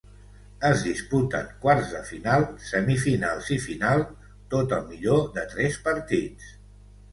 Es 0.69 0.79
disputen 0.85 1.51
quarts 1.65 1.91
de 1.97 2.01
final, 2.13 2.47
semifinals 2.71 3.53
i 3.57 3.59
final, 3.67 4.03
tot 4.57 4.75
al 4.81 4.91
millor 4.91 5.23
de 5.39 5.47
tres 5.55 5.81
partits. 5.89 6.53